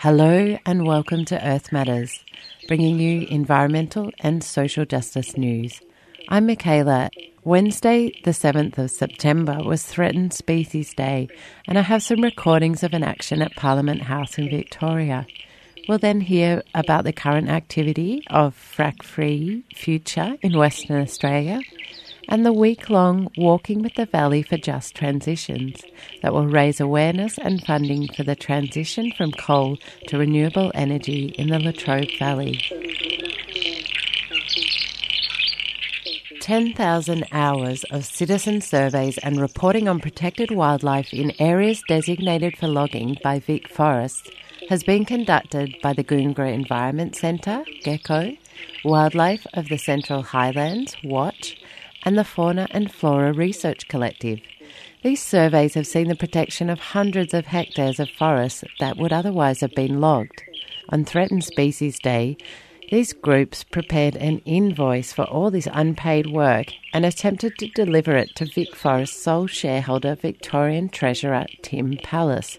[0.00, 2.24] Hello and welcome to Earth Matters,
[2.68, 5.80] bringing you environmental and social justice news.
[6.28, 7.10] I'm Michaela.
[7.42, 11.26] Wednesday, the 7th of September, was Threatened Species Day,
[11.66, 15.26] and I have some recordings of an action at Parliament House in Victoria.
[15.88, 21.60] We'll then hear about the current activity of Frack Free Future in Western Australia
[22.28, 25.82] and the week long Walking with the Valley for Just Transitions
[26.22, 29.78] that will raise awareness and funding for the transition from coal
[30.08, 32.60] to renewable energy in the Latrobe Valley.
[36.40, 43.16] 10,000 hours of citizen surveys and reporting on protected wildlife in areas designated for logging
[43.22, 44.30] by Vic Forests
[44.68, 48.38] has been conducted by the Goongerah Environment Centre, GECO,
[48.84, 51.56] Wildlife of the Central Highlands, WATCH,
[52.04, 54.40] and the Fauna and Flora Research Collective.
[55.02, 59.60] These surveys have seen the protection of hundreds of hectares of forests that would otherwise
[59.60, 60.42] have been logged.
[60.90, 62.36] On Threatened Species Day,
[62.90, 68.34] these groups prepared an invoice for all this unpaid work and attempted to deliver it
[68.36, 72.58] to Vic Forest's sole shareholder, Victorian Treasurer Tim Pallas.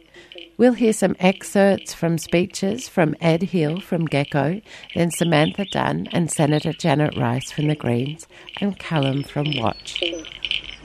[0.60, 4.62] We'll hear some excerpts from speeches from Ed Hill from GECO,
[4.94, 8.28] then Samantha Dunn and Senator Janet Rice from the Greens,
[8.60, 10.04] and Callum from Watch.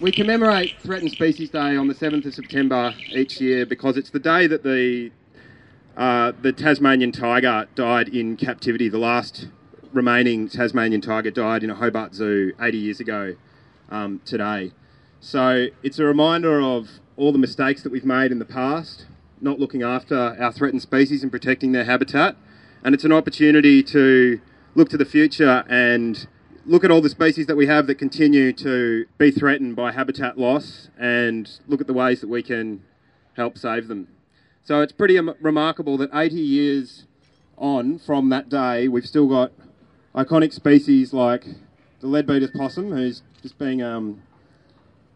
[0.00, 4.20] We commemorate Threatened Species Day on the 7th of September each year because it's the
[4.20, 5.10] day that the
[5.96, 8.88] uh, the Tasmanian tiger died in captivity.
[8.88, 9.48] The last
[9.92, 13.34] remaining Tasmanian tiger died in a Hobart Zoo 80 years ago
[13.90, 14.70] um, today.
[15.18, 19.06] So it's a reminder of all the mistakes that we've made in the past,
[19.40, 22.36] not looking after our threatened species and protecting their habitat.
[22.82, 24.40] And it's an opportunity to
[24.74, 26.26] look to the future and
[26.66, 30.38] look at all the species that we have that continue to be threatened by habitat
[30.38, 32.82] loss and look at the ways that we can
[33.36, 34.08] help save them.
[34.64, 37.04] So it's pretty remarkable that 80 years
[37.58, 39.52] on from that day, we've still got
[40.14, 41.44] iconic species like
[42.00, 44.22] the leadbeater's possum, who's just being um,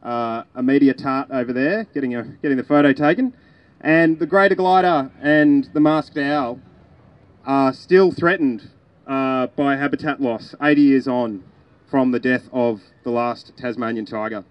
[0.03, 3.33] uh, a media tart over there, getting, a, getting the photo taken.
[3.81, 6.61] And the greater glider and the masked owl
[7.47, 8.71] are still threatened
[9.07, 11.45] uh, by habitat loss 80 years on
[11.89, 14.45] from the death of the last Tasmanian tiger.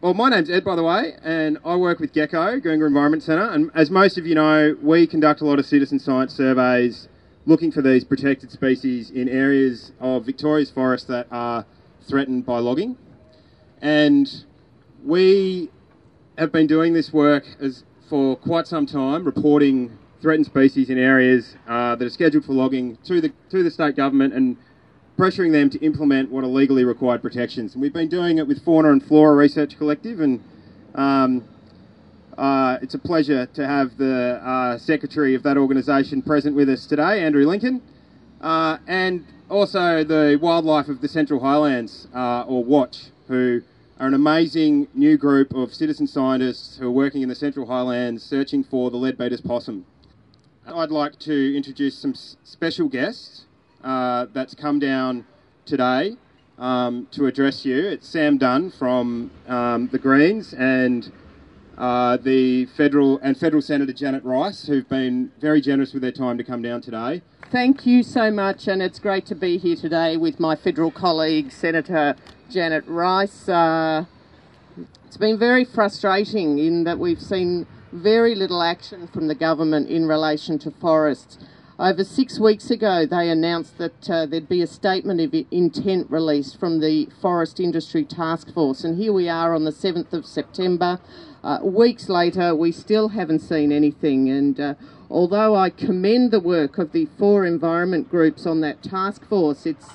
[0.00, 3.48] Well, my name's Ed, by the way, and I work with GECO, Goongerah Environment Centre.
[3.50, 7.08] And as most of you know, we conduct a lot of citizen science surveys
[7.46, 11.64] looking for these protected species in areas of Victoria's forest that are
[12.02, 12.98] threatened by logging.
[13.80, 14.44] And
[15.04, 15.70] we
[16.36, 21.56] have been doing this work as for quite some time, reporting threatened species in areas
[21.68, 24.56] uh, that are scheduled for logging to the to the state government and
[25.18, 27.72] pressuring them to implement what are legally required protections.
[27.72, 30.42] And we've been doing it with Fauna and Flora Research Collective, and
[30.94, 31.44] um,
[32.36, 36.86] uh, it's a pleasure to have the uh, secretary of that organisation present with us
[36.86, 37.80] today, Andrew Lincoln,
[38.42, 43.62] uh, and also the wildlife of the Central Highlands, uh, or Watch, who
[43.98, 48.22] are an amazing new group of citizen scientists who are working in the Central Highlands
[48.22, 49.86] searching for the leadbeater's possum.
[50.66, 53.46] I'd like to introduce some special guests
[53.82, 55.24] uh, that's come down
[55.64, 56.16] today
[56.58, 57.86] um, to address you.
[57.86, 61.10] It's Sam Dunn from um, the Greens and
[61.78, 66.36] uh, the federal and federal Senator Janet Rice, who've been very generous with their time
[66.36, 67.22] to come down today.
[67.50, 71.50] Thank you so much, and it's great to be here today with my federal colleague,
[71.50, 72.16] Senator
[72.50, 73.48] Janet Rice.
[73.48, 74.04] Uh,
[75.06, 80.06] it's been very frustrating in that we've seen very little action from the government in
[80.06, 81.38] relation to forests.
[81.78, 86.58] Over six weeks ago, they announced that uh, there'd be a statement of intent released
[86.58, 91.00] from the Forest Industry Task Force, and here we are on the 7th of September.
[91.44, 94.74] Uh, weeks later, we still haven't seen anything, and uh,
[95.10, 99.86] although I commend the work of the four environment groups on that task force, it's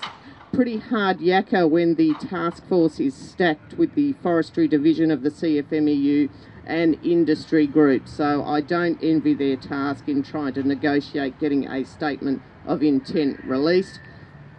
[0.51, 5.29] pretty hard yakka when the task force is stacked with the forestry division of the
[5.29, 6.29] CFMEU
[6.65, 8.11] and industry groups.
[8.11, 13.43] So I don't envy their task in trying to negotiate getting a statement of intent
[13.45, 13.99] released.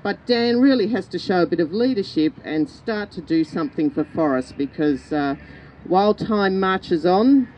[0.02, 3.90] But Dan really has to show a bit of leadership and start to do something
[3.90, 5.36] for forests because uh,
[5.84, 7.48] while time marches on,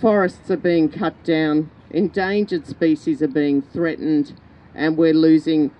[0.00, 4.40] forests are being cut down, endangered species are being threatened,
[4.74, 5.70] and we're losing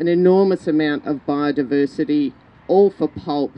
[0.00, 2.32] an enormous amount of biodiversity,
[2.66, 3.52] all for pulp,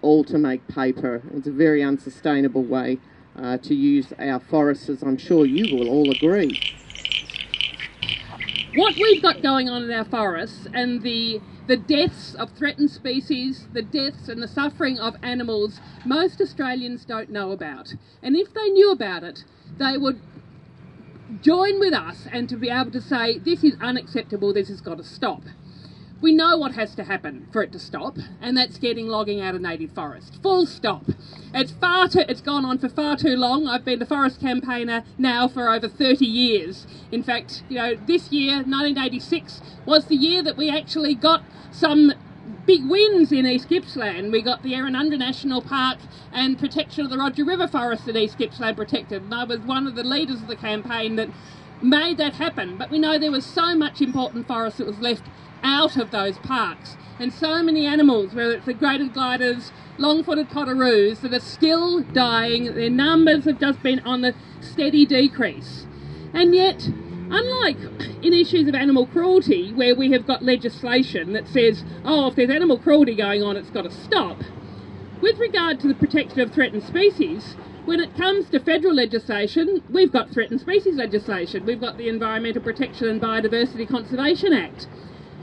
[0.00, 1.22] all to make paper.
[1.34, 2.98] It's a very unsustainable way
[3.36, 6.58] uh, to use our forests, as I'm sure you will all agree.
[8.74, 13.68] What we've got going on in our forests and the the deaths of threatened species,
[13.72, 17.94] the deaths and the suffering of animals, most Australians don't know about.
[18.20, 19.44] And if they knew about it,
[19.78, 20.20] they would
[21.40, 24.98] join with us and to be able to say, this is unacceptable, this has got
[24.98, 25.42] to stop.
[26.22, 29.56] We know what has to happen for it to stop, and that's getting logging out
[29.56, 30.40] of native forest.
[30.40, 31.06] Full stop.
[31.52, 33.66] It's far too, it's gone on for far too long.
[33.66, 36.86] I've been the forest campaigner now for over 30 years.
[37.10, 41.42] In fact, you know, this year, 1986, was the year that we actually got
[41.72, 42.12] some
[42.66, 44.30] big wins in East Gippsland.
[44.30, 45.98] We got the Errinundra National Park
[46.32, 49.22] and protection of the Rodger River Forest in East Gippsland protected.
[49.22, 51.30] And I was one of the leaders of the campaign that
[51.82, 52.76] made that happen.
[52.76, 55.24] But we know there was so much important forest that was left
[55.62, 56.96] out of those parks.
[57.18, 62.74] And so many animals, whether it's the greater gliders, long-footed potoroos, that are still dying.
[62.74, 65.86] Their numbers have just been on the steady decrease.
[66.32, 67.78] And yet, unlike
[68.22, 72.50] in issues of animal cruelty, where we have got legislation that says, oh, if there's
[72.50, 74.38] animal cruelty going on, it's got to stop,
[75.20, 77.54] with regard to the protection of threatened species,
[77.84, 81.64] when it comes to federal legislation, we've got threatened species legislation.
[81.64, 84.88] We've got the Environmental Protection and Biodiversity Conservation Act.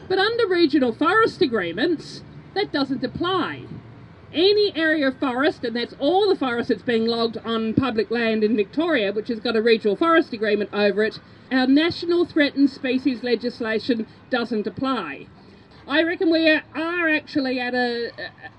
[0.09, 2.23] But under regional forest agreements,
[2.56, 3.65] that doesn't apply.
[4.33, 8.44] Any area of forest, and that's all the forest that's being logged on public land
[8.44, 11.19] in Victoria, which has got a regional forest agreement over it,
[11.51, 15.27] our national threatened species legislation doesn't apply.
[15.88, 18.12] I reckon we are actually at a,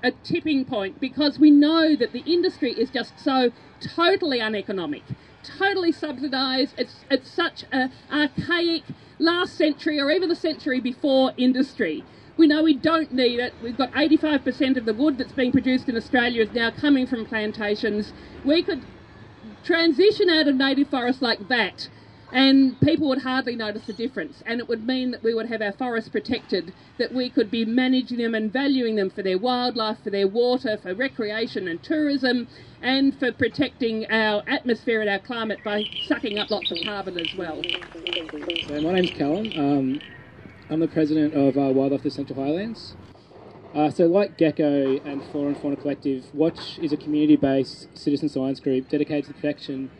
[0.02, 5.02] a, tipping point because we know that the industry is just so totally uneconomic,
[5.44, 6.74] totally subsidised.
[6.76, 8.82] It's, it's such an archaic
[9.20, 12.04] last century or even the century before industry.
[12.36, 13.54] We know we don't need it.
[13.60, 17.26] We've got 85% of the wood that's being produced in Australia is now coming from
[17.26, 18.14] plantations.
[18.42, 18.86] We could
[19.62, 21.88] transition out of native forests like that
[22.32, 24.42] and people would hardly notice the difference.
[24.46, 27.64] And it would mean that we would have our forests protected, that we could be
[27.64, 32.48] managing them and valuing them for their wildlife, for their water, for recreation and tourism,
[32.82, 37.34] and for protecting our atmosphere and our climate by sucking up lots of carbon as
[37.36, 37.60] well.
[38.68, 39.52] So my name's Callum.
[39.56, 40.00] Um,
[40.68, 42.94] I'm the president of uh, Wildlife of the Central Highlands.
[43.74, 48.28] Uh, so, like GECO and Flora and Fauna Collective, Watch is a community based citizen
[48.28, 49.90] science group dedicated to the protection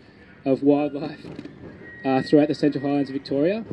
[0.45, 1.25] of wildlife
[2.05, 3.65] uh, throughout the Central Highlands of Victoria.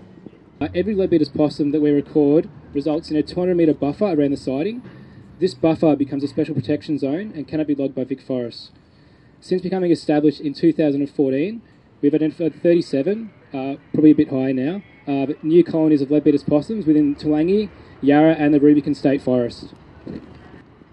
[0.59, 4.37] Uh, every leadbeater's possum that we record results in a 200 metre buffer around the
[4.37, 4.81] siding.
[5.39, 8.71] This buffer becomes a special protection zone and cannot be logged by Vic Forest.
[9.39, 11.61] Since becoming established in 2014,
[12.01, 16.43] we've identified 37, uh, probably a bit higher now, uh, but new colonies of leadbeater's
[16.43, 17.69] possums within Toolangi,
[18.01, 19.73] Yarra, and the Rubicon State Forest.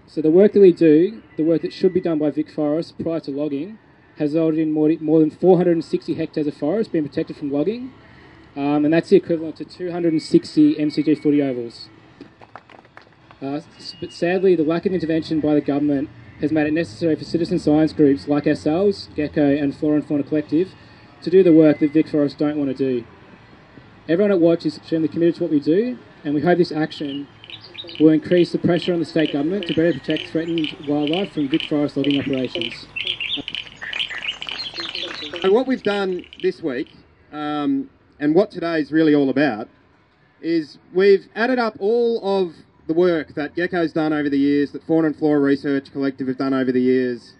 [0.05, 2.97] So the work that we do, the work that should be done by Vic Forest
[2.99, 3.79] prior to logging,
[4.17, 7.93] has resulted in more, more than 460 hectares of forest being protected from logging,
[8.55, 11.89] um, and that's the equivalent to 260 MCG footy ovals.
[13.41, 13.59] Uh,
[13.99, 16.09] but sadly, the lack of intervention by the government
[16.39, 20.23] has made it necessary for citizen science groups like ourselves, GECO and Flora and Fauna
[20.23, 20.71] Collective,
[21.21, 23.05] to do the work that Vic Forest don't want to do.
[24.07, 27.27] Everyone at Watch is extremely committed to what we do, and we hope this action
[27.99, 31.63] will increase the pressure on the state government to better protect threatened wildlife from Vic
[31.67, 32.87] Forest logging operations.
[35.25, 36.91] So what we've done this week,
[37.31, 37.89] um,
[38.19, 39.67] and what today is really all about,
[40.39, 42.53] is we've added up all of
[42.85, 46.37] the work that GECO's done over the years, that Fauna and Flora Research Collective have
[46.37, 47.33] done over the years,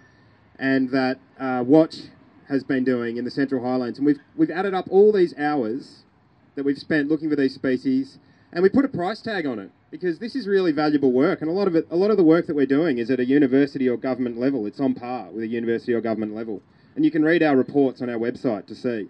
[0.58, 1.96] and that uh, Watch
[2.48, 3.98] has been doing in the Central Highlands.
[3.98, 6.02] And we've, we've added up all these hours
[6.56, 8.18] that we've spent looking for these species,
[8.52, 11.48] and we put a price tag on it because this is really valuable work, and
[11.48, 13.24] a lot of it, a lot of the work that we're doing is at a
[13.24, 14.66] university or government level.
[14.66, 16.62] It's on par with a university or government level
[16.96, 19.08] and you can read our reports on our website to see.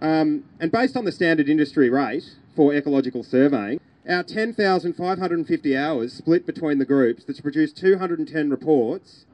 [0.00, 6.44] Um, and based on the standard industry rate for ecological surveying, our 10,550 hours split
[6.44, 9.26] between the groups that's produced 210 reports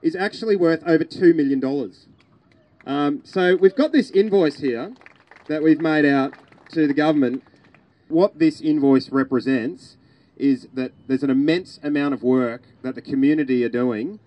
[0.00, 1.92] is actually worth over $2 million.
[2.86, 4.94] Um, so we've got this invoice here
[5.48, 6.34] that we've made out
[6.70, 7.42] to the government.
[8.06, 9.96] What this invoice represents
[10.36, 14.20] is that there's an immense amount of work that the community are doing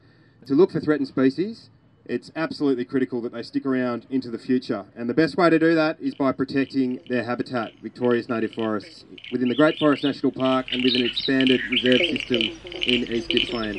[0.46, 1.70] to look for threatened species,
[2.10, 4.84] it's absolutely critical that they stick around into the future.
[4.96, 9.06] And the best way to do that is by protecting their habitat, Victoria's native forests,
[9.32, 12.42] within the Great Forest National Park and with an expanded reserve system
[12.74, 13.78] in East Gippsland.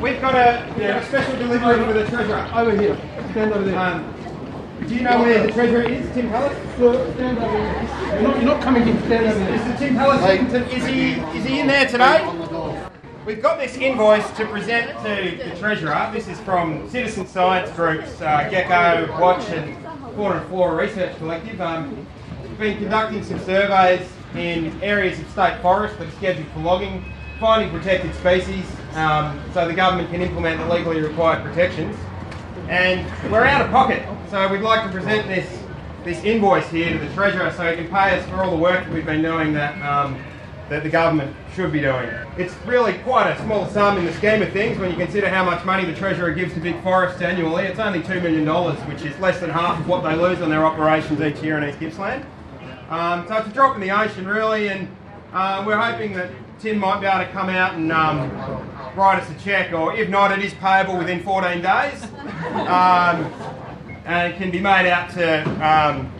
[0.00, 2.50] We've got a, yeah, a special delivery for the treasurer.
[2.54, 2.96] Over here.
[3.32, 3.78] Stand over there.
[3.78, 4.14] Um,
[4.86, 6.56] do you know where the treasurer is, Tim Pallas?
[7.14, 7.95] stand over there.
[8.16, 8.98] You're not, you're not coming in.
[9.02, 9.58] Stand over there.
[9.58, 9.78] Mr.
[9.78, 12.26] Tim Pallas, is he, is he in there today?
[13.26, 16.10] We've got this invoice to present to the Treasurer.
[16.14, 19.76] This is from citizen science groups uh, GECO, Watch and
[20.16, 21.60] Fauna and Flora Research Collective.
[21.60, 22.06] Um,
[22.40, 27.04] we've been conducting some surveys in areas of state forest that are scheduled for logging
[27.38, 31.94] finding protected species um, so the government can implement the legally required protections.
[32.70, 35.65] And we're out of pocket, so we'd like to present this
[36.06, 38.84] this invoice here to the Treasurer so he can pay us for all the work
[38.84, 40.16] that we've been doing that, um,
[40.68, 42.08] that the government should be doing.
[42.38, 45.44] It's really quite a small sum in the scheme of things when you consider how
[45.44, 47.64] much money the Treasurer gives to Vic Forest annually.
[47.64, 48.46] It's only $2 million,
[48.88, 51.68] which is less than half of what they lose on their operations each year in
[51.68, 52.24] East Gippsland.
[52.88, 54.88] Um, so it's a drop in the ocean, really, and
[55.32, 58.30] uh, we're hoping that Tim might be able to come out and um,
[58.94, 62.06] write us a cheque, or if not, it is payable within 14 days.
[62.56, 63.30] Um,
[64.06, 66.10] and it can be made out to um,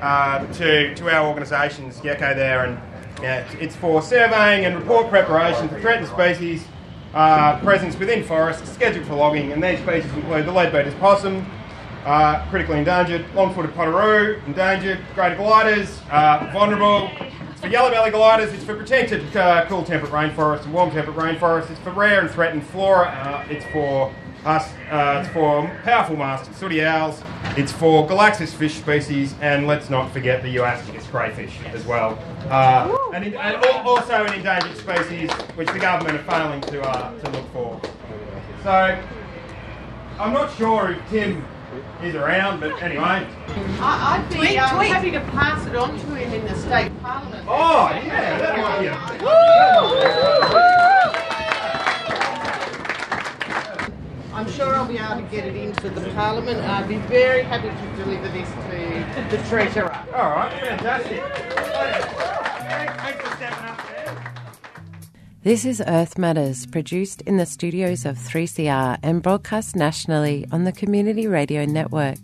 [0.00, 2.78] uh, to, to our organisations, GECO there, and
[3.22, 6.66] yeah, it's for surveying and report preparation for threatened species
[7.14, 11.46] uh, presence within forests scheduled for logging, and these species include the leadbeater's possum,
[12.04, 17.08] uh, critically endangered, long-footed potoroo, endangered, greater gliders, uh, vulnerable.
[17.52, 18.52] It's for yellow belly gliders.
[18.52, 21.70] It's for protected uh, cool temperate rainforests and warm temperate rainforests.
[21.70, 23.06] It's for rare and threatened flora.
[23.06, 24.12] Uh, it's for
[24.44, 27.22] uh, it's for powerful masked sooty owls.
[27.56, 32.18] It's for Galaxias fish species, and let's not forget the Euastacus crayfish as well.
[32.50, 36.82] Uh, and, in, and al- also an endangered species which the government are failing to
[36.82, 37.80] uh, to look for.
[38.62, 38.98] So
[40.18, 41.44] I'm not sure if Tim
[42.02, 43.26] is around, but anyway.
[43.80, 47.44] I, I'd be um, happy to pass it on to him in the state parliament.
[47.48, 48.86] Oh yeah, that might be.
[48.88, 50.71] A-
[54.62, 56.60] sure I'll be able to get it into the parliament.
[56.60, 59.92] I'd be very happy to deliver this to the treasurer.
[60.14, 61.20] All right, fantastic.
[63.00, 64.34] Thanks for stepping up there.
[65.42, 70.72] This is Earth Matters, produced in the studios of 3CR and broadcast nationally on the
[70.72, 72.18] Community Radio Network.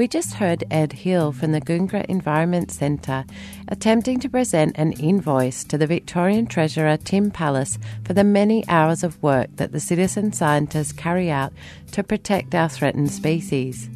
[0.00, 3.26] We just heard Ed Hill from the Goongerah Environment Centre
[3.68, 9.04] attempting to present an invoice to the Victorian Treasurer Tim Pallas for the many hours
[9.04, 11.52] of work that the citizen scientists carry out
[11.92, 13.90] to protect our threatened species.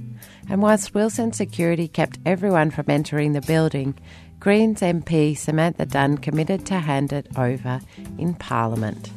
[0.50, 3.94] And whilst Wilson Security kept everyone from entering the building,
[4.40, 7.80] Greens MP Samantha Dunn committed to hand it over
[8.18, 9.08] in Parliament.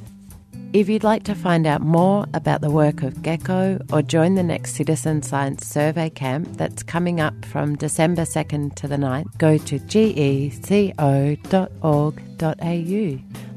[0.74, 4.44] If you'd like to find out more about the work of Gecko or join the
[4.44, 9.58] next Citizen Science Survey Camp that's coming up from December 2nd to the 9th, go
[9.58, 10.94] to geco.org.au.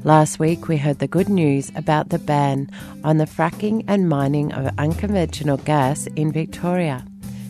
[0.03, 2.69] Last week we heard the good news about the ban
[3.03, 7.05] on the fracking and mining of unconventional gas in Victoria.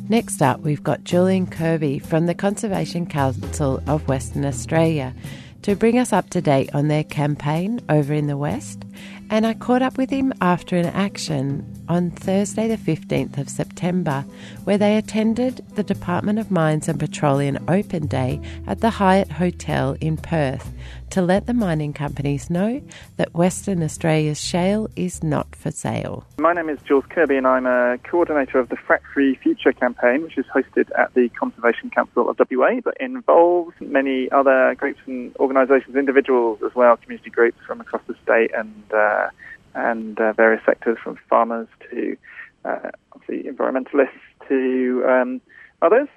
[0.09, 5.13] Next up, we've got Julian Kirby from the Conservation Council of Western Australia
[5.61, 8.83] to bring us up to date on their campaign over in the West.
[9.31, 14.23] And I caught up with him after an action on Thursday, the 15th of September,
[14.63, 19.97] where they attended the Department of Mines and Petroleum Open Day at the Hyatt Hotel
[19.99, 20.71] in Perth
[21.09, 22.81] to let the mining companies know
[23.17, 26.25] that Western Australia's shale is not for sale.
[26.37, 30.21] My name is Jules Kirby, and I'm a coordinator of the Frack Free Future campaign,
[30.21, 35.35] which is hosted at the Conservation Council of WA, but involves many other groups and
[35.35, 39.27] organisations, individuals as well, community groups from across the state, and uh,
[39.73, 42.17] and uh, various sectors, from farmers to
[42.65, 44.09] uh, obviously environmentalists
[44.47, 45.41] to um,
[45.81, 46.07] others.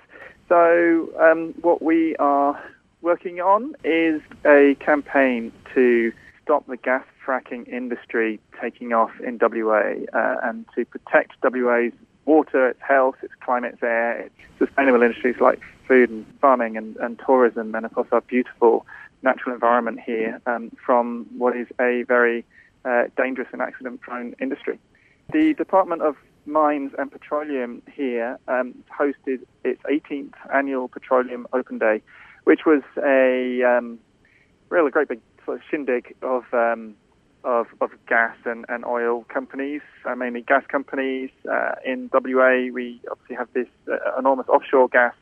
[0.48, 2.62] So um, what we are
[3.02, 9.94] working on is a campaign to stop the gas fracking industry taking off in WA
[10.12, 11.92] uh, and to protect WA's
[12.26, 16.96] water, its health, its climate, its air, its sustainable industries like food and farming and,
[16.96, 18.86] and tourism, and of course our beautiful
[19.22, 22.44] natural environment here um, from what is a very
[22.84, 24.78] uh, dangerous and accident-prone industry.
[25.32, 32.02] The Department of Mines and Petroleum here um, hosted its 18th annual Petroleum Open Day,
[32.44, 33.98] which was a um,
[34.68, 36.94] really great big sort of shindig of um,
[37.44, 41.30] of, of gas and, and oil companies, uh, mainly gas companies.
[41.50, 45.14] Uh, in WA, we obviously have this uh, enormous offshore gas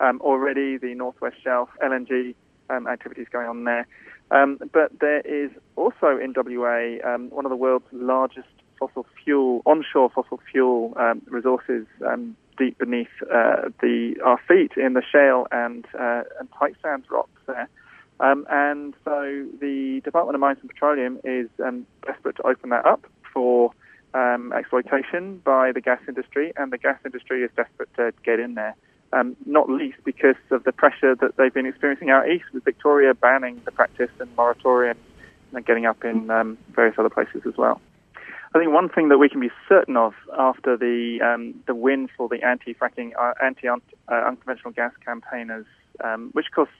[0.00, 2.34] um, already, the Northwest Shelf LNG
[2.70, 3.86] um, activities going on there.
[4.30, 9.62] Um, but there is also in WA um, one of the world's largest fossil fuel,
[9.66, 15.46] onshore fossil fuel um, resources um, deep beneath uh, the our feet in the shale
[15.52, 17.68] and uh, and tight sands rocks there.
[18.20, 22.86] Um, and so the Department of Mines and Petroleum is um, desperate to open that
[22.86, 23.72] up for
[24.14, 28.54] um, exploitation by the gas industry, and the gas industry is desperate to get in
[28.54, 28.76] there.
[29.16, 33.14] Um, not least because of the pressure that they've been experiencing out east, with Victoria
[33.14, 34.98] banning the practice and moratorium,
[35.52, 37.80] and getting up in um, various other places as well.
[38.54, 42.08] I think one thing that we can be certain of after the um, the win
[42.16, 45.66] for the anti-fracking, uh, anti-unconventional gas campaigners,
[46.02, 46.76] um, which of course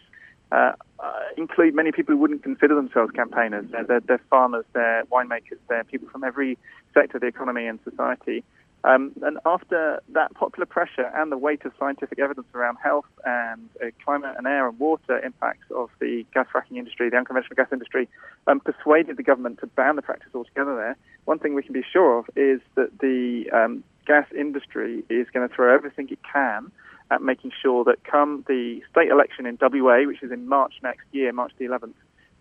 [0.53, 3.67] uh, uh, include many people who wouldn't consider themselves campaigners.
[3.71, 6.59] They're, they're, they're, farmers, they're winemakers, they're people from every
[6.95, 8.45] sector of the economy and society.
[8.85, 13.71] Um, and after that popular pressure and the weight of scientific evidence around health and
[13.83, 17.69] uh, climate and air and water impacts of the gas fracking industry, the unconventional gas
[17.73, 18.11] industry,
[18.47, 21.85] um, persuaded the government to ban the practice altogether there, one thing we can be
[21.91, 26.71] sure of is that the um, gas industry is going to throw everything it can
[27.11, 31.07] at making sure that come the state election in WA, which is in March next
[31.13, 31.95] year, March the 11th,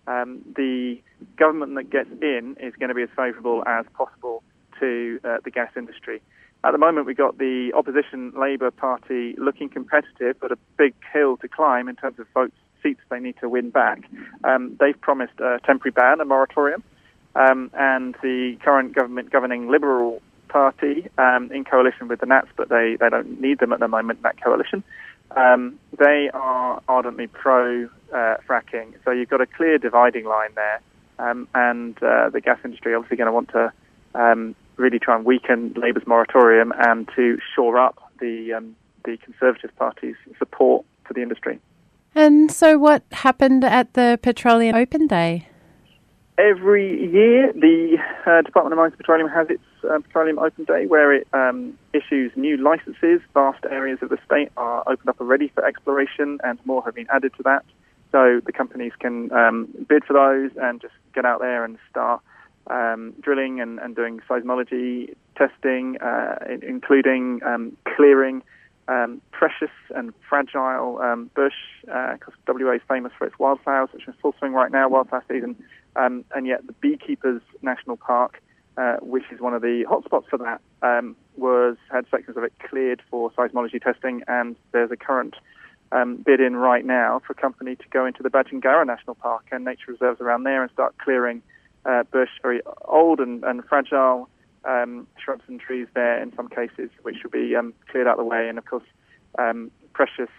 [0.08, 1.02] um, the
[1.38, 4.44] government that gets in is going to be as favourable as possible
[4.84, 6.22] to uh, the gas industry.
[6.66, 11.36] At the moment, we've got the opposition Labour Party looking competitive, but a big hill
[11.38, 14.00] to climb in terms of votes, seats they need to win back.
[14.44, 16.84] Um, they've promised a temporary ban, a moratorium,
[17.36, 22.70] um, and the current government governing Liberal Party um, in coalition with the Nats, but
[22.70, 24.84] they, they don't need them at the moment that coalition.
[25.36, 30.80] Um, they are ardently pro uh, fracking, so you've got a clear dividing line there.
[31.20, 33.72] Um, and uh, the gas industry obviously going to want to
[34.16, 38.76] um, really try and weaken Labour's moratorium and to shore up the um,
[39.06, 41.60] the Conservative Party's support for the industry.
[42.16, 45.48] And so, what happened at the Petroleum Open Day?
[46.38, 50.86] Every year, the uh, Department of Mines and Petroleum has its uh, Petroleum Open Day
[50.86, 53.22] where it um, issues new licenses.
[53.34, 57.08] Vast areas of the state are opened up already for exploration, and more have been
[57.12, 57.66] added to that.
[58.12, 62.22] So the companies can um, bid for those and just get out there and start
[62.68, 68.42] um, drilling and, and, doing seismology testing, uh, including um, clearing
[68.88, 74.08] um, precious and fragile um, bush, because uh, WA is famous for its wildflowers, which
[74.08, 75.56] in full swing right now, wildflower season.
[75.96, 78.42] Um, and yet, the Beekeepers National Park,
[78.78, 82.54] uh, which is one of the hotspots for that, um, was had sections of it
[82.60, 85.36] cleared for seismology testing, and there's a current
[85.92, 89.46] um, bid in right now for a company to go into the Badgingarra National Park
[89.52, 91.42] and nature reserves around there and start clearing
[91.86, 94.30] uh, bush, very old and, and fragile
[94.66, 98.26] um, shrubs and trees there in some cases, which will be um, cleared out of
[98.26, 98.84] the way, and of course,
[99.38, 100.30] um, precious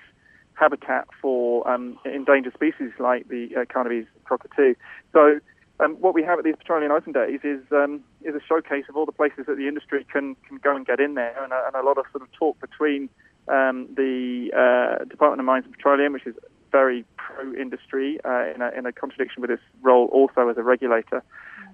[0.54, 4.74] habitat for um, endangered species like the uh, Carnaby's cockatoo.
[5.12, 5.40] So,
[5.80, 8.96] um, what we have at these Petroleum Open Days is um, is a showcase of
[8.96, 11.66] all the places that the industry can can go and get in there, and a,
[11.66, 13.10] and a lot of sort of talk between
[13.46, 16.34] the uh, Department of Mines and Petroleum, which is
[16.74, 21.22] very pro-industry uh, in, a, in a contradiction with its role also as a regulator.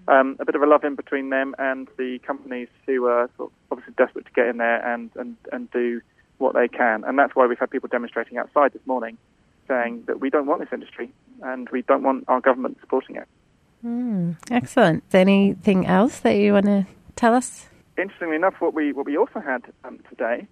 [0.08, 3.50] Um, a bit of a love in between them and the companies who are sort
[3.50, 6.02] of obviously desperate to get in there and, and, and do
[6.36, 7.02] what they can.
[7.04, 9.16] And that's why we've had people demonstrating outside this morning
[9.66, 11.10] saying that we don't want this industry
[11.42, 13.28] and we don't want our government supporting it.
[13.82, 15.02] Mm, excellent.
[15.14, 16.86] Anything else that you want to
[17.16, 17.68] tell us?
[17.96, 20.46] Interestingly enough, what we what we also had um, today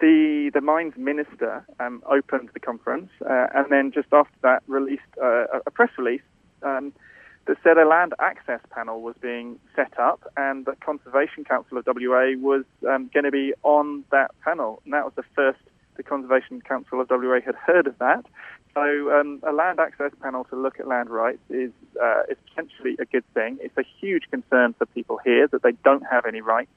[0.00, 5.02] the the mines minister um, opened the conference, uh, and then just after that released
[5.22, 6.22] uh, a press release
[6.62, 6.92] um,
[7.46, 11.86] that said a land access panel was being set up, and the Conservation Council of
[11.86, 14.80] WA was um, going to be on that panel.
[14.84, 15.60] And that was the first
[15.96, 18.24] the Conservation Council of WA had heard of that.
[18.74, 18.80] So
[19.12, 23.04] um, a land access panel to look at land rights is uh, is potentially a
[23.04, 23.58] good thing.
[23.60, 26.70] It's a huge concern for people here that they don't have any rights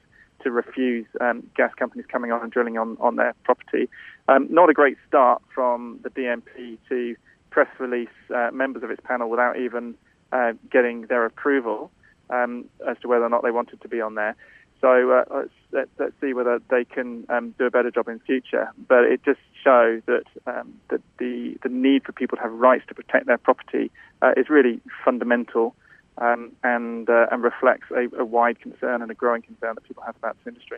[0.43, 3.89] to refuse um, gas companies coming on and drilling on, on their property.
[4.27, 7.15] Um, not a great start from the DMP to
[7.49, 9.95] press release uh, members of its panel without even
[10.31, 11.91] uh, getting their approval
[12.29, 14.35] um, as to whether or not they wanted to be on there.
[14.81, 15.23] So uh,
[15.71, 18.69] let's, let, us see whether they can um, do a better job in future.
[18.89, 22.83] But it just shows that um, that the the need for people to have rights
[22.89, 25.73] to protect their property uh, is really fundamental
[26.17, 30.03] um, and uh, and reflects a, a, wide concern and a growing concern that people
[30.03, 30.77] have about this industry.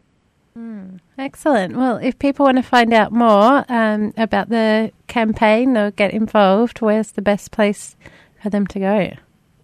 [0.58, 1.76] Mm, excellent.
[1.76, 6.82] Well, if people want to find out more um, about the campaign or get involved,
[6.82, 7.98] where's the best place
[8.42, 9.12] for them to go?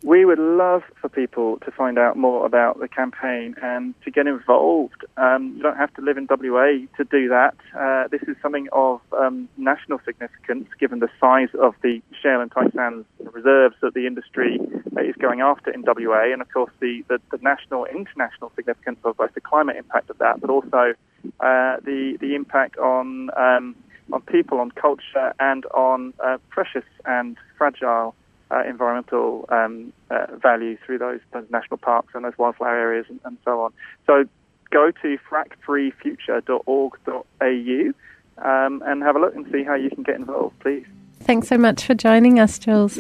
[0.04, 4.26] We would love for people to find out more about the campaign and to get
[4.26, 5.06] involved.
[5.18, 7.56] Um, you don't have to live in WA to do that.
[7.78, 12.52] Uh, this is something of um, national significance given the size of the shale and
[12.52, 14.60] tight sands reserves that the industry
[15.00, 19.18] is going after in WA, and of course the, the, the national international significance of
[19.18, 20.94] both the climate impact of that, but also
[21.40, 23.76] uh, the the impact on um,
[24.12, 28.16] on people, on culture, and on uh, precious and fragile
[28.52, 33.22] uh, environmental um, uh, value through those, those, national parks and those wildflower areas and,
[33.24, 33.72] and so on.
[34.06, 34.26] So
[34.72, 37.94] go to frackfreefuture.org.au
[38.38, 40.86] um, and have a look and see how you can get involved, please.
[41.22, 43.00] Thanks so much for joining us, Jules.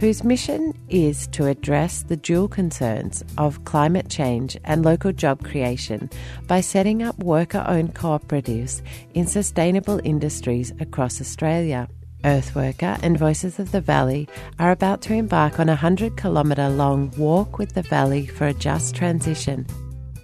[0.00, 6.08] whose mission is to address the dual concerns of climate change and local job creation
[6.46, 8.80] by setting up worker owned cooperatives
[9.12, 11.86] in sustainable industries across Australia.
[12.24, 14.26] Earthworker and Voices of the Valley
[14.58, 18.54] are about to embark on a 100 kilometre long walk with the Valley for a
[18.54, 19.66] just transition.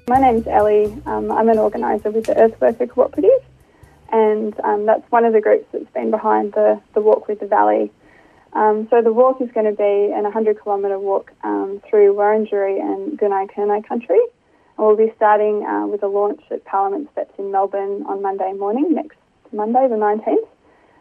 [0.09, 0.87] My name's Ellie.
[1.05, 3.45] Um, I'm an organiser with the Earthworker Cooperative,
[4.11, 7.47] and um, that's one of the groups that's been behind the, the Walk with the
[7.47, 7.91] Valley.
[8.57, 12.81] Um, so the walk is going to be an 100 kilometre walk um, through Wurundjeri
[12.81, 14.21] and Gunai Kurnai country.
[14.79, 18.95] We'll be starting uh, with a launch at Parliament Steps in Melbourne on Monday morning,
[18.95, 19.19] next
[19.53, 20.49] Monday, the 19th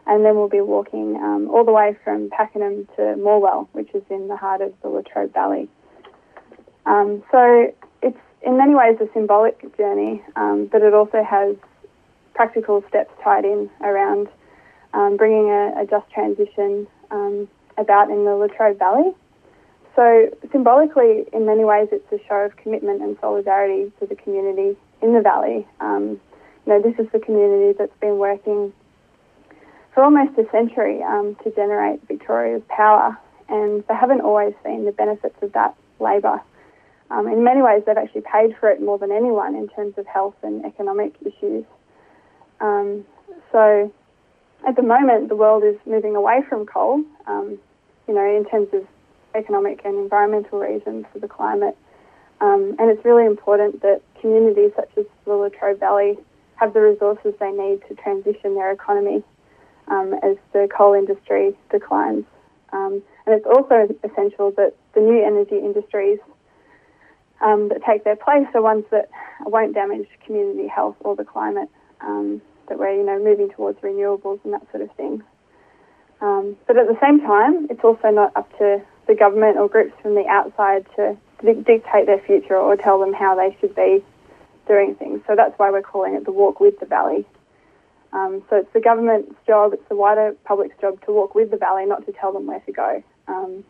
[0.07, 4.03] and then we'll be walking um, all the way from Pakenham to Morwell, which is
[4.09, 5.67] in the heart of the Latrobe Valley.
[6.85, 11.55] Um, so it's in many ways a symbolic journey, um, but it also has
[12.35, 14.27] practical steps tied in around
[14.93, 19.13] um, bringing a, a, just transition um, about in the Latrobe Valley.
[19.95, 24.77] So symbolically, in many ways, it's a show of commitment and solidarity to the community
[25.01, 25.65] in the valley.
[25.79, 26.19] Um,
[26.65, 28.73] you know, this is the community that's been working
[29.93, 34.91] for almost a century um, to generate Victoria's power, and they haven't always seen the
[34.91, 36.41] benefits of that labour.
[37.09, 40.05] Um, in many ways, they've actually paid for it more than anyone in terms of
[40.07, 41.63] health and economic issues.
[42.59, 43.05] Um,
[43.51, 43.93] so,
[44.65, 47.57] at the moment, the world is moving away from coal, um,
[48.07, 48.87] you know, in terms of
[49.35, 51.77] economic and environmental reasons for the climate.
[52.41, 56.17] Um, and it's really important that communities such as the Latrobe Valley
[56.55, 59.23] have the resources they need to transition their economy
[59.87, 62.25] um, as the coal industry declines.
[62.71, 66.19] Um, and it's also essential that the new energy industries
[67.41, 69.09] um, that take their place are ones that
[69.41, 71.69] won't damage community health or the climate.
[72.67, 75.23] That we're, you know, moving towards renewables and that sort of thing.
[76.21, 79.93] Um, but at the same time, it's also not up to the government or groups
[80.01, 84.03] from the outside to dictate their future or tell them how they should be
[84.67, 85.21] doing things.
[85.27, 87.25] So that's why we're calling it the Walk with the Valley.
[88.15, 91.57] Um, so it's the government's job, it's the wider public's job to walk with the
[91.57, 93.03] valley, not to tell them where to go.
[93.27, 93.65] Um,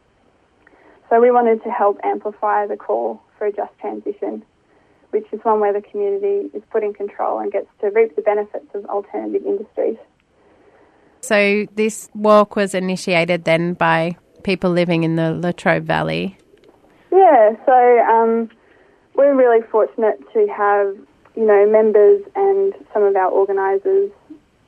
[1.09, 4.43] so we wanted to help amplify the call for a just transition,
[5.15, 8.21] which is one where the community is put in control and gets to reap the
[8.21, 9.95] benefits of alternative industries.
[11.21, 16.37] So this walk was initiated then by people living in the Latrobe Valley.
[17.13, 18.49] Yeah, so um,
[19.15, 20.97] we're really fortunate to have
[21.37, 24.11] you know members and some of our organisers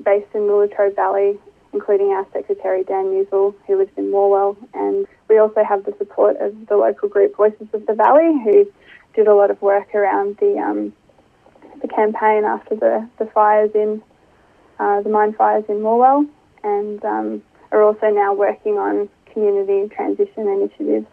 [0.05, 1.37] based in the Latrobe Valley,
[1.73, 6.37] including our secretary Dan Newsel, who lives in Morwell, and we also have the support
[6.37, 8.65] of the local group Voices of the Valley, who
[9.17, 10.93] did a lot of work around the um,
[11.81, 14.01] the campaign after the, the fires in
[14.79, 16.27] uh, the mine fires in Morwell,
[16.63, 21.07] and um, are also now working on community transition initiatives.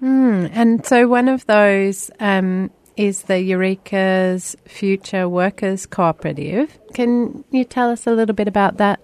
[0.00, 6.78] Mm, and so one of those um, is the Eureka's Future Workers Cooperative.
[6.94, 9.00] Can you tell us a little bit about that?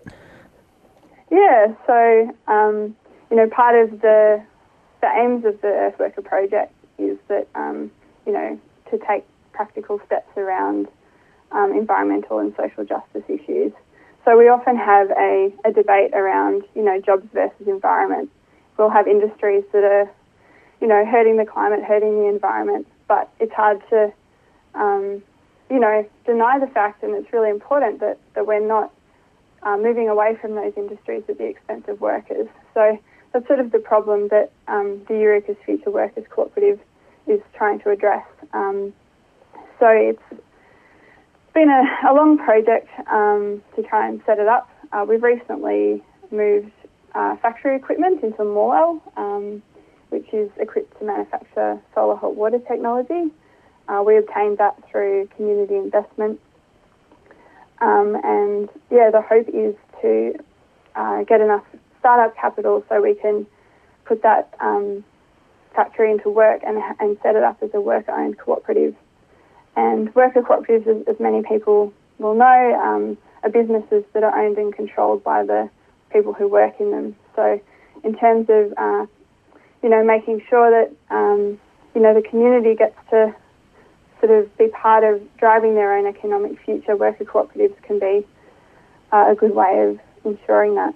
[1.32, 2.94] Yeah, so um,
[3.30, 4.44] you know, part of the
[5.00, 7.90] the aims of the Earthworker project is that um,
[8.26, 8.58] you know
[8.90, 10.88] to take practical steps around
[11.52, 13.72] um, environmental and social justice issues.
[14.24, 18.30] So we often have a, a debate around you know jobs versus environment.
[18.76, 20.10] We'll have industries that are
[20.80, 24.12] you know hurting the climate, hurting the environment, but it's hard to,
[24.74, 25.22] um,
[25.70, 28.92] you know, deny the fact, and it's really important that, that we're not
[29.62, 32.48] uh, moving away from those industries at the expense of workers.
[32.74, 32.98] So
[33.34, 36.80] that's sort of the problem that um, the Eureka's Future Workers Cooperative
[37.26, 38.26] is trying to address.
[38.54, 38.94] Um,
[39.78, 40.40] so it's
[41.52, 44.70] been a, a long project um, to try and set it up.
[44.92, 46.72] Uh, we've recently moved
[47.14, 49.02] uh, factory equipment into Morwell.
[49.18, 49.62] Um,
[50.14, 53.32] which is equipped to manufacture solar hot water technology.
[53.88, 56.38] Uh, we obtained that through community investment.
[57.80, 60.34] Um, and yeah, the hope is to
[60.94, 61.64] uh, get enough
[62.04, 63.46] startup capital so we can
[64.04, 65.02] put that um,
[65.74, 68.94] factory into work and, and set it up as a worker-owned cooperative.
[69.74, 74.58] And worker cooperatives, as, as many people will know, um, are businesses that are owned
[74.58, 75.70] and controlled by the
[76.12, 77.16] people who work in them.
[77.34, 77.58] So,
[78.02, 79.06] in terms of uh,
[79.82, 81.58] you know making sure that um,
[81.94, 83.34] you know the community gets to
[84.20, 88.26] sort of be part of driving their own economic future, worker cooperatives can be
[89.10, 90.94] uh, a good way of ensuring that.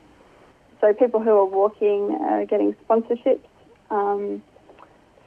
[0.81, 3.41] So people who are walking are getting sponsorships
[3.91, 4.43] um,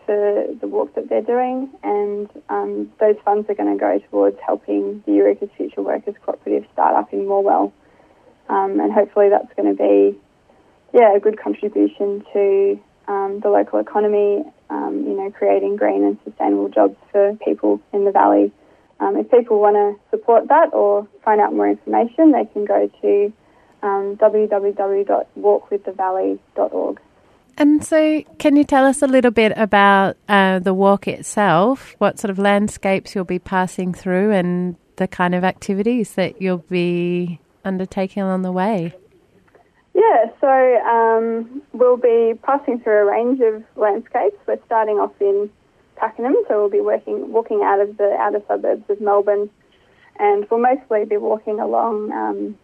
[0.05, 4.37] for the walk that they're doing, and um, those funds are going to go towards
[4.45, 7.71] helping the Eureka's Future Workers Cooperative start up in Morwell.
[8.49, 10.17] Um, and hopefully that's going to be,
[10.93, 16.17] yeah, a good contribution to um, the local economy, um, you know, creating green and
[16.23, 18.51] sustainable jobs for people in the valley.
[18.99, 22.89] Um, if people want to support that or find out more information, they can go
[23.01, 23.33] to
[23.83, 27.01] um, www.walkwiththevalley.org.
[27.57, 31.95] And so, can you tell us a little bit about uh, the walk itself?
[31.97, 36.65] What sort of landscapes you'll be passing through and the kind of activities that you'll
[36.69, 38.93] be undertaking along the way?
[39.93, 44.37] Yeah, so um, we'll be passing through a range of landscapes.
[44.47, 45.49] We're starting off in
[45.97, 49.49] Pakenham, so we'll be working, walking out of the outer suburbs of Melbourne,
[50.17, 52.57] and we'll mostly be walking along um,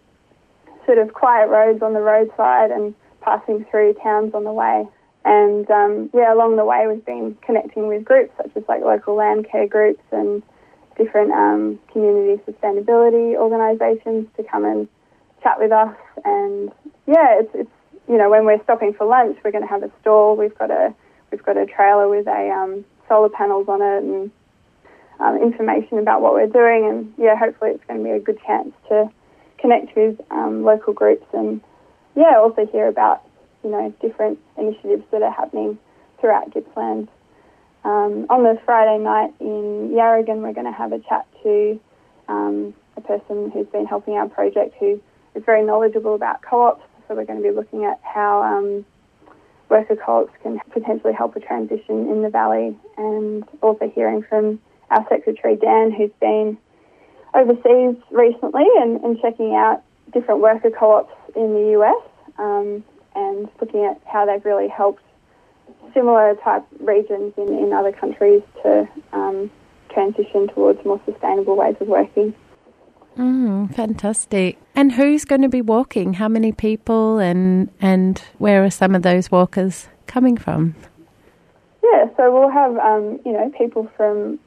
[0.88, 4.88] sort of quiet roads on the roadside and passing through towns on the way.
[5.26, 9.15] And um, yeah, along the way we've been connecting with groups such as like local
[9.15, 10.41] land care groups and
[10.97, 14.88] different um, community sustainability organisations to come and
[15.43, 15.95] chat with us.
[16.23, 16.71] And
[17.06, 17.69] yeah, it's, it's
[18.08, 20.38] you know when we're stopping for lunch, we're going to have a stall.
[20.38, 20.95] We've got a
[21.30, 24.32] we've got a trailer with a um, solar panels on it and
[25.19, 26.88] um, information about what we're doing.
[26.89, 29.12] And yeah, hopefully it's going to be a good chance to
[29.58, 31.62] connect with um, local groups and
[32.15, 33.24] yeah, also hear about
[33.63, 35.78] you know different initiatives that are happening
[36.20, 37.08] throughout Gippsland.
[37.84, 41.80] Um, on the Friday night in Yarragon, we're going to have a chat to
[42.28, 45.00] um, a person who's been helping our project who
[45.36, 46.84] is very knowledgeable about co-ops.
[47.08, 48.86] So we're going to be looking at how um,
[49.70, 55.06] worker co-ops can potentially help a transition in the valley, and also hearing from our
[55.08, 56.58] secretary Dan, who's been
[57.38, 62.04] overseas recently and, and checking out different worker co-ops in the US
[62.39, 62.84] um,
[63.15, 65.04] and looking at how they've really helped
[65.93, 69.52] similar type regions in, in other countries to um,
[69.93, 72.34] transition towards more sustainable ways of working.
[73.17, 74.58] Mm, fantastic.
[74.76, 76.13] And who's going to be walking?
[76.13, 80.76] How many people and and where are some of those walkers coming from?
[81.84, 84.39] Yeah, so we'll have um, you know people from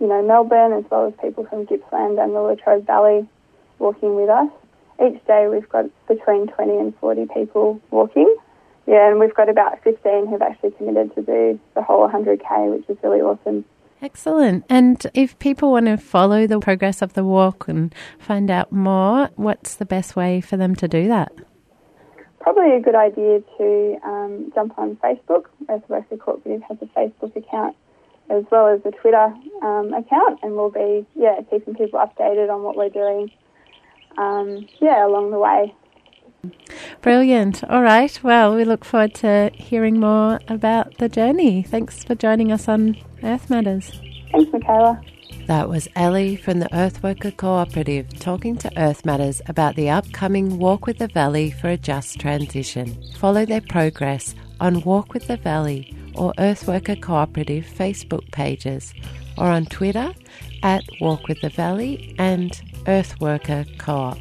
[0.00, 3.26] you know Melbourne as well as people from Gippsland and the Latrobe Valley
[3.78, 4.48] walking with us.
[5.04, 8.34] Each day we've got between 20 and 40 people walking.
[8.86, 12.88] Yeah, and we've got about 15 who've actually committed to do the whole 100k, which
[12.88, 13.64] is really awesome.
[14.00, 14.64] Excellent.
[14.68, 19.30] And if people want to follow the progress of the walk and find out more,
[19.36, 21.32] what's the best way for them to do that?
[22.40, 25.46] Probably a good idea to um, jump on Facebook.
[25.68, 27.74] Earth Worker Cooperative has a Facebook account
[28.30, 32.62] as well as a Twitter um, account, and we'll be yeah keeping people updated on
[32.62, 33.30] what we're doing.
[34.18, 35.74] Um, yeah, along the way.
[37.02, 37.64] Brilliant.
[37.64, 38.18] All right.
[38.22, 41.62] Well, we look forward to hearing more about the journey.
[41.62, 44.00] Thanks for joining us on Earth Matters.
[44.32, 45.00] Thanks, Michaela.
[45.46, 50.86] That was Ellie from the Earthworker Cooperative talking to Earth Matters about the upcoming Walk
[50.86, 53.00] with the Valley for a Just Transition.
[53.16, 58.94] Follow their progress on Walk with the Valley or Earthworker Cooperative Facebook pages
[59.38, 60.12] or on Twitter
[60.62, 62.52] at Walk with the Valley and
[62.86, 64.18] Earthworker Co-op.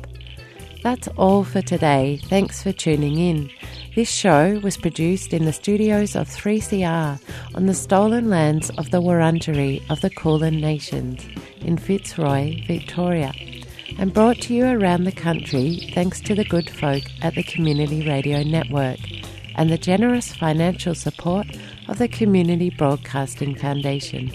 [0.84, 2.20] That's all for today.
[2.26, 3.50] Thanks for tuning in.
[3.96, 7.20] This show was produced in the studios of 3CR
[7.56, 11.26] on the stolen lands of the Wurundjeri of the Kulin Nations
[11.62, 13.34] in Fitzroy, Victoria,
[13.98, 18.08] and brought to you around the country thanks to the good folk at the Community
[18.08, 19.00] Radio Network
[19.56, 21.48] and the generous financial support
[21.88, 24.32] of the Community Broadcasting Foundation.